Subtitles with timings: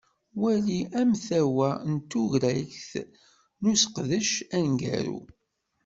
[0.41, 2.91] Wali amtawa n turagt
[3.61, 5.19] n useqdac aneggaru.